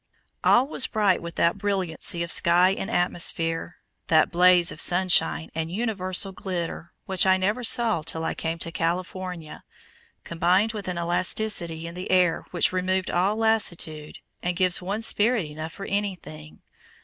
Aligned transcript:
All 0.43 0.65
was 0.67 0.87
bright 0.87 1.21
with 1.21 1.35
that 1.35 1.59
brilliancy 1.59 2.23
of 2.23 2.31
sky 2.31 2.71
and 2.71 2.89
atmosphere, 2.89 3.77
that 4.07 4.31
blaze 4.31 4.71
of 4.71 4.81
sunshine 4.81 5.51
and 5.53 5.71
universal 5.71 6.31
glitter, 6.31 6.91
which 7.05 7.27
I 7.27 7.37
never 7.37 7.63
saw 7.63 8.01
till 8.01 8.25
I 8.25 8.33
came 8.33 8.57
to 8.57 8.71
California, 8.71 9.63
combined 10.23 10.73
with 10.73 10.87
an 10.87 10.97
elasticity 10.97 11.85
in 11.85 11.93
the 11.93 12.09
air 12.09 12.45
which 12.49 12.71
removed 12.73 13.11
all 13.11 13.35
lassitude, 13.35 14.17
and 14.41 14.55
gives 14.57 14.81
one 14.81 15.03
spirit 15.03 15.45
enough 15.45 15.73
for 15.73 15.85
anything. 15.85 16.63